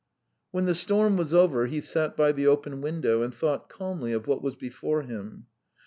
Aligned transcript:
When 0.49 0.65
the 0.65 0.73
storm 0.73 1.15
was 1.15 1.31
over, 1.31 1.67
he 1.67 1.79
sat 1.79 2.17
by 2.17 2.31
the 2.31 2.47
open 2.47 2.81
window 2.81 3.21
and 3.21 3.31
thought 3.35 3.69
calmly 3.69 4.13
of 4.13 4.25
what 4.25 4.41
was 4.41 4.55
before 4.55 5.03
him. 5.03 5.45